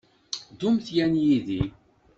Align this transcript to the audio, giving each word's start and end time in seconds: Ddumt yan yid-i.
Ddumt 0.51 0.85
yan 0.95 1.13
yid-i. 1.23 1.61